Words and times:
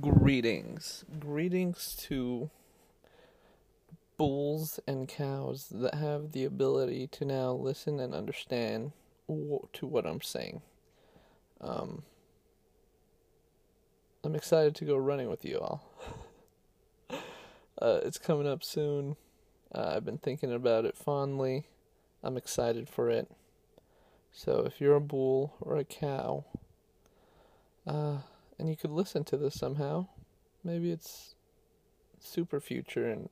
Greetings. 0.00 1.04
Greetings 1.20 1.94
to 2.08 2.50
bulls 4.18 4.80
and 4.88 5.06
cows 5.06 5.68
that 5.70 5.94
have 5.94 6.32
the 6.32 6.44
ability 6.44 7.06
to 7.06 7.24
now 7.24 7.52
listen 7.52 8.00
and 8.00 8.12
understand 8.12 8.90
to 9.28 9.86
what 9.86 10.04
I'm 10.04 10.20
saying. 10.20 10.60
Um, 11.60 12.02
I'm 14.24 14.34
excited 14.34 14.74
to 14.74 14.84
go 14.84 14.96
running 14.96 15.30
with 15.30 15.44
you 15.44 15.60
all. 15.60 15.88
uh, 17.80 18.00
it's 18.02 18.18
coming 18.18 18.48
up 18.48 18.64
soon. 18.64 19.14
Uh, 19.72 19.92
I've 19.94 20.04
been 20.04 20.18
thinking 20.18 20.52
about 20.52 20.84
it 20.84 20.96
fondly. 20.96 21.68
I'm 22.24 22.36
excited 22.36 22.88
for 22.88 23.08
it. 23.08 23.30
So 24.32 24.64
if 24.66 24.80
you're 24.80 24.96
a 24.96 25.00
bull 25.00 25.54
or 25.60 25.76
a 25.76 25.84
cow, 25.84 26.44
uh, 27.86 28.18
and 28.58 28.68
you 28.68 28.76
could 28.76 28.90
listen 28.90 29.24
to 29.24 29.36
this 29.36 29.54
somehow. 29.54 30.06
Maybe 30.64 30.90
it's 30.90 31.34
super 32.18 32.60
future 32.60 33.08
and 33.08 33.28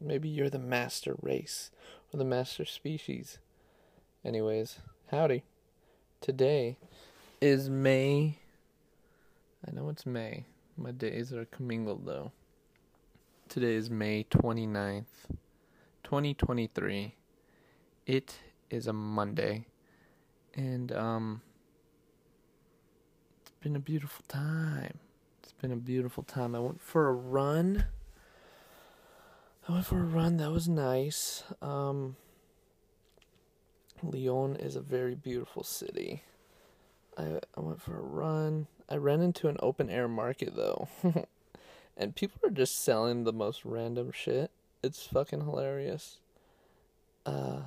maybe 0.00 0.28
you're 0.28 0.50
the 0.50 0.58
master 0.58 1.16
race 1.20 1.70
or 2.12 2.18
the 2.18 2.24
master 2.24 2.64
species. 2.64 3.38
Anyways, 4.24 4.78
howdy. 5.10 5.44
Today 6.20 6.76
is 7.40 7.68
May. 7.68 8.38
I 9.66 9.72
know 9.72 9.88
it's 9.88 10.06
May. 10.06 10.44
My 10.76 10.90
days 10.92 11.32
are 11.32 11.44
commingled 11.44 12.06
though. 12.06 12.32
Today 13.48 13.74
is 13.74 13.90
May 13.90 14.24
29th, 14.24 15.04
2023. 16.04 17.14
It 18.06 18.36
is 18.70 18.86
a 18.86 18.92
Monday. 18.92 19.66
And 20.54 20.92
um 20.92 21.42
been 23.60 23.76
a 23.76 23.80
beautiful 23.80 24.24
time. 24.28 24.98
It's 25.42 25.52
been 25.52 25.72
a 25.72 25.76
beautiful 25.76 26.22
time. 26.22 26.54
I 26.54 26.60
went 26.60 26.80
for 26.80 27.08
a 27.08 27.12
run. 27.12 27.86
I 29.68 29.72
went 29.72 29.86
for 29.86 29.98
a 29.98 30.04
run. 30.04 30.36
That 30.36 30.50
was 30.50 30.68
nice. 30.68 31.44
Um, 31.60 32.16
Lyon 34.02 34.56
is 34.56 34.76
a 34.76 34.80
very 34.80 35.14
beautiful 35.14 35.64
city. 35.64 36.22
I 37.16 37.40
I 37.56 37.60
went 37.60 37.82
for 37.82 37.96
a 37.98 38.02
run. 38.02 38.68
I 38.88 38.96
ran 38.96 39.20
into 39.20 39.48
an 39.48 39.56
open 39.60 39.90
air 39.90 40.08
market 40.08 40.54
though. 40.54 40.88
and 41.96 42.14
people 42.14 42.40
are 42.44 42.50
just 42.50 42.82
selling 42.82 43.24
the 43.24 43.32
most 43.32 43.64
random 43.64 44.12
shit. 44.12 44.50
It's 44.82 45.06
fucking 45.06 45.40
hilarious. 45.40 46.18
Uh 47.26 47.62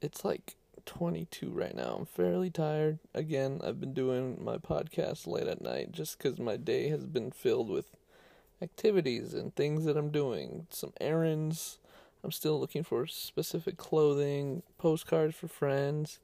it's 0.00 0.24
like 0.24 0.56
22 0.86 1.50
right 1.50 1.74
now. 1.74 1.96
I'm 1.98 2.06
fairly 2.06 2.50
tired. 2.50 2.98
Again, 3.14 3.60
I've 3.64 3.80
been 3.80 3.94
doing 3.94 4.42
my 4.42 4.56
podcast 4.58 5.26
late 5.26 5.46
at 5.46 5.62
night 5.62 5.92
just 5.92 6.18
because 6.18 6.38
my 6.38 6.56
day 6.56 6.88
has 6.88 7.04
been 7.04 7.30
filled 7.30 7.68
with 7.68 7.86
activities 8.60 9.34
and 9.34 9.54
things 9.54 9.84
that 9.84 9.96
I'm 9.96 10.10
doing. 10.10 10.66
Some 10.70 10.92
errands. 11.00 11.78
I'm 12.24 12.32
still 12.32 12.60
looking 12.60 12.84
for 12.84 13.06
specific 13.06 13.76
clothing, 13.76 14.62
postcards 14.78 15.34
for 15.34 15.48
friends, 15.48 16.20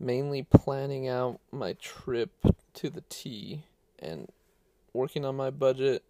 mainly 0.00 0.42
planning 0.42 1.08
out 1.08 1.40
my 1.52 1.74
trip 1.74 2.30
to 2.74 2.90
the 2.90 3.04
T 3.08 3.62
and 3.98 4.28
working 4.92 5.24
on 5.24 5.36
my 5.36 5.50
budget 5.50 6.02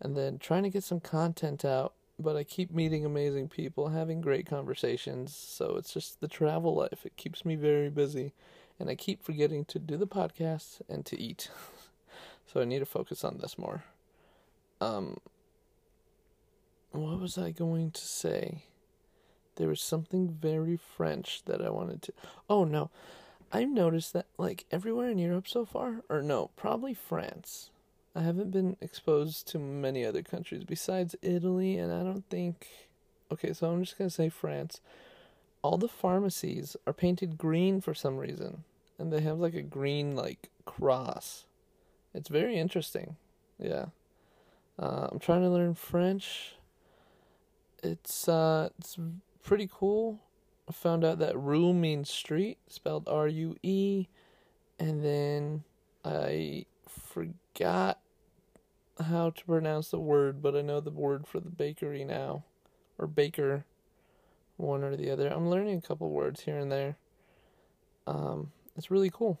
and 0.00 0.16
then 0.16 0.38
trying 0.38 0.64
to 0.64 0.70
get 0.70 0.82
some 0.82 1.00
content 1.00 1.64
out 1.64 1.94
but 2.22 2.36
I 2.36 2.44
keep 2.44 2.72
meeting 2.72 3.04
amazing 3.04 3.48
people, 3.48 3.88
having 3.88 4.20
great 4.20 4.46
conversations. 4.46 5.34
So 5.36 5.76
it's 5.76 5.92
just 5.92 6.20
the 6.20 6.28
travel 6.28 6.74
life. 6.74 7.04
It 7.04 7.16
keeps 7.16 7.44
me 7.44 7.56
very 7.56 7.90
busy. 7.90 8.32
And 8.78 8.88
I 8.88 8.94
keep 8.94 9.22
forgetting 9.22 9.64
to 9.66 9.78
do 9.78 9.96
the 9.96 10.06
podcast 10.06 10.80
and 10.88 11.04
to 11.06 11.20
eat. 11.20 11.50
so 12.52 12.60
I 12.60 12.64
need 12.64 12.80
to 12.80 12.86
focus 12.86 13.24
on 13.24 13.38
this 13.38 13.58
more. 13.58 13.84
Um, 14.80 15.18
what 16.92 17.20
was 17.20 17.38
I 17.38 17.50
going 17.50 17.90
to 17.92 18.00
say? 18.00 18.64
There 19.56 19.68
was 19.68 19.80
something 19.80 20.28
very 20.28 20.76
French 20.76 21.42
that 21.44 21.60
I 21.60 21.70
wanted 21.70 22.02
to. 22.02 22.12
Oh, 22.48 22.64
no. 22.64 22.90
I've 23.52 23.68
noticed 23.68 24.14
that, 24.14 24.26
like, 24.38 24.64
everywhere 24.70 25.10
in 25.10 25.18
Europe 25.18 25.46
so 25.46 25.66
far, 25.66 26.02
or 26.08 26.22
no, 26.22 26.50
probably 26.56 26.94
France 26.94 27.70
I 28.14 28.20
haven't 28.20 28.50
been 28.50 28.76
exposed 28.80 29.48
to 29.48 29.58
many 29.58 30.04
other 30.04 30.22
countries 30.22 30.64
besides 30.64 31.16
Italy, 31.22 31.78
and 31.78 31.92
I 31.92 32.02
don't 32.02 32.28
think. 32.28 32.66
Okay, 33.30 33.52
so 33.54 33.70
I'm 33.70 33.82
just 33.82 33.96
gonna 33.96 34.10
say 34.10 34.28
France. 34.28 34.80
All 35.62 35.78
the 35.78 35.88
pharmacies 35.88 36.76
are 36.86 36.92
painted 36.92 37.38
green 37.38 37.80
for 37.80 37.94
some 37.94 38.18
reason, 38.18 38.64
and 38.98 39.12
they 39.12 39.20
have 39.20 39.38
like 39.38 39.54
a 39.54 39.62
green 39.62 40.14
like 40.14 40.50
cross. 40.66 41.46
It's 42.12 42.28
very 42.28 42.58
interesting. 42.58 43.16
Yeah, 43.58 43.86
uh, 44.78 45.08
I'm 45.10 45.18
trying 45.18 45.42
to 45.42 45.48
learn 45.48 45.74
French. 45.74 46.56
It's 47.82 48.28
uh, 48.28 48.68
it's 48.78 48.98
pretty 49.42 49.70
cool. 49.72 50.20
I 50.68 50.72
found 50.72 51.04
out 51.04 51.18
that 51.18 51.38
rue 51.38 51.72
means 51.72 52.10
street, 52.10 52.58
spelled 52.68 53.08
R 53.08 53.26
U 53.26 53.56
E, 53.62 54.06
and 54.78 55.02
then 55.02 55.64
I 56.04 56.66
forgot 56.86 57.98
how 59.02 59.30
to 59.30 59.44
pronounce 59.44 59.90
the 59.90 60.00
word, 60.00 60.42
but 60.42 60.56
I 60.56 60.62
know 60.62 60.80
the 60.80 60.90
word 60.90 61.26
for 61.26 61.40
the 61.40 61.50
bakery 61.50 62.04
now, 62.04 62.44
or 62.98 63.06
baker, 63.06 63.64
one 64.56 64.82
or 64.82 64.96
the 64.96 65.10
other. 65.10 65.28
I'm 65.28 65.48
learning 65.48 65.78
a 65.78 65.86
couple 65.86 66.10
words 66.10 66.42
here 66.42 66.58
and 66.58 66.70
there. 66.70 66.96
Um, 68.06 68.52
it's 68.76 68.90
really 68.90 69.10
cool, 69.10 69.40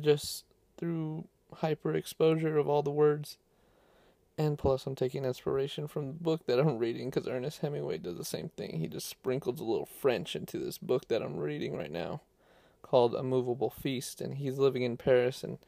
just 0.00 0.44
through 0.76 1.26
hyper 1.54 1.94
exposure 1.94 2.58
of 2.58 2.68
all 2.68 2.82
the 2.82 2.90
words. 2.90 3.38
And 4.38 4.58
plus, 4.58 4.86
I'm 4.86 4.94
taking 4.94 5.24
inspiration 5.24 5.86
from 5.86 6.06
the 6.06 6.12
book 6.14 6.46
that 6.46 6.58
I'm 6.58 6.78
reading 6.78 7.10
because 7.10 7.28
Ernest 7.28 7.60
Hemingway 7.60 7.98
does 7.98 8.16
the 8.16 8.24
same 8.24 8.48
thing. 8.56 8.78
He 8.78 8.88
just 8.88 9.08
sprinkles 9.08 9.60
a 9.60 9.64
little 9.64 9.86
French 9.86 10.34
into 10.34 10.58
this 10.58 10.78
book 10.78 11.08
that 11.08 11.22
I'm 11.22 11.36
reading 11.36 11.76
right 11.76 11.92
now 11.92 12.22
called 12.80 13.14
A 13.14 13.22
Movable 13.22 13.70
Feast. 13.70 14.20
And 14.20 14.38
he's 14.38 14.58
living 14.58 14.82
in 14.82 14.96
Paris 14.96 15.44
and 15.44 15.58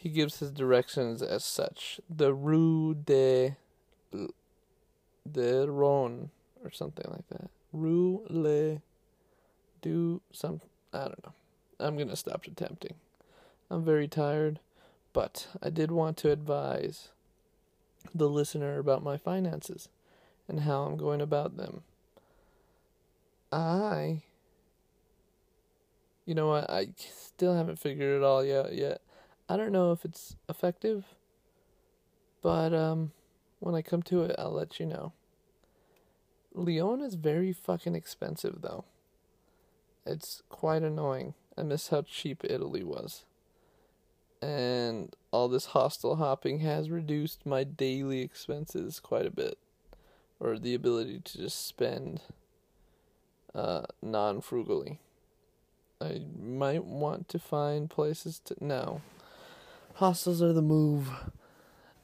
he 0.00 0.08
gives 0.08 0.38
his 0.38 0.50
directions 0.50 1.20
as 1.20 1.44
such: 1.44 2.00
the 2.08 2.32
Rue 2.32 2.94
de 2.94 3.56
de 4.10 5.66
Rhône 5.66 6.30
or 6.64 6.70
something 6.70 7.04
like 7.10 7.28
that. 7.28 7.50
Rue 7.70 8.24
le 8.30 8.80
do 9.82 10.22
some 10.32 10.62
I 10.94 11.00
don't 11.00 11.22
know. 11.22 11.34
I'm 11.78 11.98
gonna 11.98 12.16
stop 12.16 12.46
attempting. 12.46 12.94
I'm 13.70 13.84
very 13.84 14.08
tired, 14.08 14.58
but 15.12 15.48
I 15.62 15.68
did 15.68 15.90
want 15.90 16.16
to 16.18 16.30
advise 16.30 17.10
the 18.14 18.28
listener 18.28 18.78
about 18.78 19.02
my 19.02 19.18
finances 19.18 19.90
and 20.48 20.60
how 20.60 20.84
I'm 20.84 20.96
going 20.96 21.20
about 21.20 21.58
them. 21.58 21.82
I 23.52 24.22
you 26.24 26.34
know 26.34 26.48
what, 26.48 26.70
I 26.70 26.88
still 26.96 27.54
haven't 27.54 27.78
figured 27.78 28.16
it 28.16 28.24
all 28.24 28.40
out 28.40 28.72
yet. 28.72 29.02
I 29.50 29.56
don't 29.56 29.72
know 29.72 29.90
if 29.90 30.04
it's 30.04 30.36
effective, 30.48 31.04
but 32.40 32.72
um, 32.72 33.10
when 33.58 33.74
I 33.74 33.82
come 33.82 34.00
to 34.04 34.22
it, 34.22 34.36
I'll 34.38 34.52
let 34.52 34.78
you 34.78 34.86
know. 34.86 35.12
Lyon 36.54 37.00
is 37.00 37.16
very 37.16 37.52
fucking 37.52 37.96
expensive, 37.96 38.62
though. 38.62 38.84
It's 40.06 40.44
quite 40.50 40.84
annoying. 40.84 41.34
I 41.58 41.64
miss 41.64 41.88
how 41.88 42.02
cheap 42.02 42.44
Italy 42.44 42.84
was. 42.84 43.24
And 44.40 45.16
all 45.32 45.48
this 45.48 45.66
hostel 45.66 46.14
hopping 46.14 46.60
has 46.60 46.88
reduced 46.88 47.44
my 47.44 47.64
daily 47.64 48.20
expenses 48.20 49.00
quite 49.00 49.26
a 49.26 49.32
bit. 49.32 49.58
Or 50.38 50.60
the 50.60 50.76
ability 50.76 51.22
to 51.24 51.38
just 51.38 51.66
spend 51.66 52.20
uh, 53.52 53.82
non 54.00 54.42
frugally. 54.42 55.00
I 56.00 56.20
might 56.40 56.84
want 56.84 57.28
to 57.30 57.40
find 57.40 57.90
places 57.90 58.40
to. 58.44 58.54
No, 58.60 59.00
hostels 60.00 60.40
are 60.40 60.54
the 60.54 60.62
move. 60.62 61.10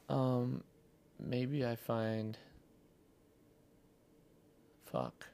Um, 0.07 0.63
maybe 1.19 1.65
I 1.65 1.75
find. 1.75 2.37
Fuck. 4.85 5.25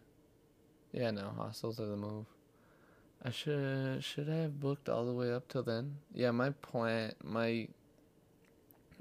Yeah, 0.93 1.11
no, 1.11 1.33
hostels 1.35 1.81
are 1.81 1.85
the 1.85 1.97
move. 1.97 2.25
I 3.21 3.31
should 3.31 4.01
should 4.03 4.29
I 4.29 4.35
have 4.47 4.61
booked 4.61 4.87
all 4.87 5.05
the 5.05 5.13
way 5.13 5.31
up 5.33 5.49
till 5.49 5.63
then? 5.63 5.97
Yeah, 6.13 6.31
my 6.31 6.51
plan 6.51 7.13
my 7.23 7.67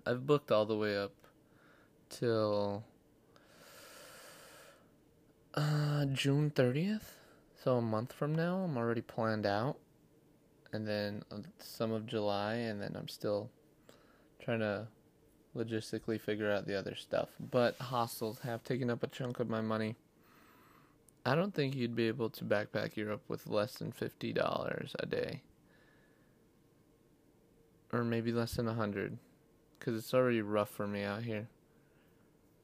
I've 0.05 0.27
booked 0.27 0.51
all 0.51 0.67
the 0.67 0.77
way 0.77 0.97
up 0.97 1.13
till 2.11 2.83
uh 5.55 6.05
June 6.07 6.51
30th. 6.51 7.15
So 7.63 7.77
a 7.77 7.83
month 7.83 8.13
from 8.13 8.35
now, 8.35 8.57
I'm 8.65 8.77
already 8.77 9.03
planned 9.03 9.47
out 9.47 9.77
and 10.73 10.89
then 10.89 11.23
uh, 11.31 11.37
some 11.59 11.93
of 11.93 12.07
July, 12.07 12.55
and 12.55 12.81
then 12.81 12.97
I'm 12.97 13.09
still 13.09 13.51
trying 14.43 14.61
to 14.61 14.87
logistically 15.57 16.21
figure 16.21 16.51
out 16.51 16.67
the 16.67 16.79
other 16.79 16.95
stuff. 16.95 17.29
But 17.51 17.77
hostels 17.79 18.41
have 18.41 18.65
taken 18.65 18.91
up 18.91 19.03
a 19.03 19.09
chunk 19.09 19.41
of 19.41 19.49
my 19.49 19.61
money. 19.61 19.97
I 21.25 21.35
don't 21.35 21.55
think 21.55 21.75
you'd 21.75 21.95
be 21.95 22.09
able 22.09 22.31
to 22.31 22.45
backpack 22.45 22.97
Europe 22.97 23.23
with 23.29 23.47
less 23.47 23.75
than 23.75 23.93
fifty 23.93 24.33
dollars 24.33 24.97
a 24.99 25.07
day, 25.07 25.43
or 27.93 28.03
maybe 28.03 28.33
less 28.33 28.55
than 28.55 28.67
a 28.67 28.75
hundred, 28.75 29.17
because 29.79 29.97
it's 29.97 30.15
already 30.15 30.43
rough 30.43 30.71
for 30.71 30.87
me 30.87 31.05
out 31.05 31.23
here. 31.23 31.49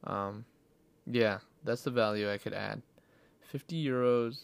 Um, 0.03 0.45
yeah, 1.05 1.39
that's 1.63 1.83
the 1.83 1.91
value 1.91 2.31
I 2.31 2.37
could 2.37 2.53
add. 2.53 2.81
50 3.41 3.83
euros 3.83 4.41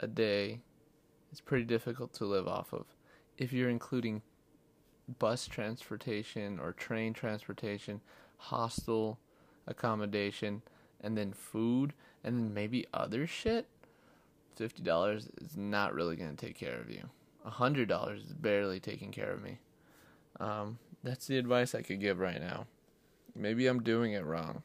a 0.00 0.06
day 0.06 0.60
is 1.30 1.40
pretty 1.40 1.64
difficult 1.64 2.12
to 2.14 2.24
live 2.24 2.48
off 2.48 2.72
of. 2.72 2.86
If 3.36 3.52
you're 3.52 3.68
including 3.68 4.22
bus 5.18 5.46
transportation 5.46 6.58
or 6.58 6.72
train 6.72 7.12
transportation, 7.12 8.00
hostel 8.38 9.18
accommodation, 9.66 10.62
and 11.00 11.16
then 11.16 11.32
food, 11.32 11.92
and 12.24 12.38
then 12.38 12.54
maybe 12.54 12.86
other 12.94 13.26
shit, 13.26 13.66
$50 14.58 15.28
is 15.42 15.56
not 15.56 15.94
really 15.94 16.16
going 16.16 16.34
to 16.34 16.46
take 16.46 16.56
care 16.56 16.78
of 16.78 16.90
you. 16.90 17.08
$100 17.46 18.16
is 18.16 18.32
barely 18.32 18.78
taking 18.78 19.10
care 19.10 19.32
of 19.32 19.42
me. 19.42 19.58
Um, 20.38 20.78
that's 21.02 21.26
the 21.26 21.38
advice 21.38 21.74
I 21.74 21.82
could 21.82 22.00
give 22.00 22.18
right 22.18 22.40
now. 22.40 22.66
Maybe 23.34 23.66
I'm 23.66 23.82
doing 23.82 24.12
it 24.12 24.24
wrong. 24.24 24.62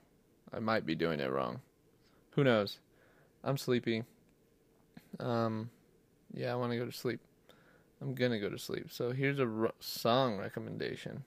I 0.54 0.60
might 0.60 0.86
be 0.86 0.96
doing 0.96 1.20
it 1.20 1.32
wrong. 1.32 1.62
Who 2.32 2.44
knows? 2.44 2.80
I'm 3.44 3.58
sleepy. 3.58 4.04
Um, 5.20 5.70
yeah, 6.34 6.52
I 6.52 6.56
want 6.56 6.72
to 6.72 6.78
go 6.78 6.86
to 6.86 6.92
sleep. 6.92 7.20
I'm 8.02 8.14
gonna 8.14 8.40
go 8.40 8.50
to 8.50 8.60
sleep. 8.60 8.92
So 8.92 9.12
here's 9.12 9.40
a 9.40 9.48
r- 9.48 9.74
song 9.80 10.38
recommendation. 10.38 11.24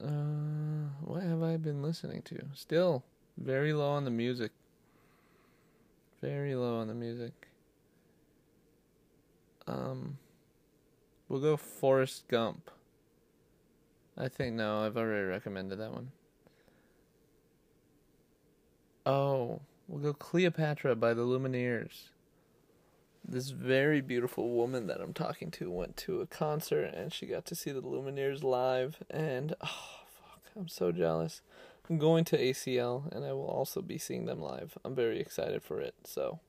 Uh, 0.00 0.90
what 1.04 1.22
have 1.22 1.42
I 1.42 1.56
been 1.56 1.82
listening 1.82 2.22
to? 2.22 2.46
Still 2.54 3.04
very 3.38 3.72
low 3.72 3.90
on 3.92 4.04
the 4.04 4.10
music. 4.10 4.50
Very 6.20 6.54
low 6.54 6.78
on 6.78 6.88
the 6.88 6.94
music. 6.94 7.48
Um, 9.66 10.18
we'll 11.28 11.40
go 11.40 11.56
Forrest 11.56 12.26
Gump. 12.28 12.70
I 14.16 14.28
think 14.28 14.54
no, 14.54 14.84
I've 14.84 14.96
already 14.96 15.26
recommended 15.26 15.78
that 15.78 15.92
one. 15.92 16.10
Oh, 19.06 19.60
we'll 19.88 20.02
go 20.02 20.12
Cleopatra 20.12 20.96
by 20.96 21.14
the 21.14 21.22
Lumineers. 21.22 22.08
This 23.26 23.50
very 23.50 24.00
beautiful 24.00 24.50
woman 24.50 24.86
that 24.88 25.00
I'm 25.00 25.14
talking 25.14 25.50
to 25.52 25.70
went 25.70 25.96
to 25.98 26.20
a 26.20 26.26
concert 26.26 26.92
and 26.94 27.12
she 27.12 27.26
got 27.26 27.46
to 27.46 27.54
see 27.54 27.72
the 27.72 27.80
Lumineers 27.80 28.42
live 28.42 28.98
and 29.08 29.54
oh 29.62 30.04
fuck, 30.06 30.40
I'm 30.54 30.68
so 30.68 30.92
jealous. 30.92 31.40
I'm 31.88 31.98
going 31.98 32.24
to 32.26 32.38
ACL 32.38 33.10
and 33.14 33.24
I 33.24 33.32
will 33.32 33.46
also 33.46 33.80
be 33.80 33.98
seeing 33.98 34.26
them 34.26 34.40
live. 34.40 34.76
I'm 34.84 34.94
very 34.94 35.20
excited 35.20 35.62
for 35.62 35.80
it. 35.80 35.94
So 36.04 36.40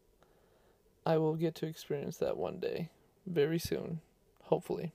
I 1.06 1.18
will 1.18 1.36
get 1.36 1.56
to 1.56 1.66
experience 1.66 2.18
that 2.18 2.36
one 2.36 2.60
day, 2.60 2.90
very 3.26 3.60
soon, 3.60 4.02
hopefully. 4.44 4.92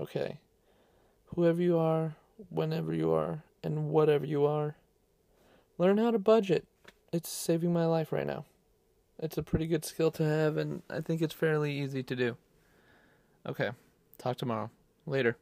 Okay. 0.00 0.38
Whoever 1.34 1.60
you 1.60 1.78
are, 1.78 2.16
whenever 2.48 2.94
you 2.94 3.12
are, 3.12 3.42
and 3.62 3.90
whatever 3.90 4.24
you 4.24 4.46
are, 4.46 4.76
learn 5.78 5.98
how 5.98 6.10
to 6.10 6.18
budget. 6.18 6.66
It's 7.12 7.28
saving 7.28 7.72
my 7.72 7.86
life 7.86 8.12
right 8.12 8.26
now. 8.26 8.44
It's 9.24 9.38
a 9.38 9.42
pretty 9.42 9.66
good 9.66 9.86
skill 9.86 10.10
to 10.12 10.22
have, 10.22 10.58
and 10.58 10.82
I 10.90 11.00
think 11.00 11.22
it's 11.22 11.32
fairly 11.32 11.72
easy 11.72 12.02
to 12.02 12.14
do. 12.14 12.36
Okay. 13.46 13.70
Talk 14.18 14.36
tomorrow. 14.36 14.70
Later. 15.06 15.38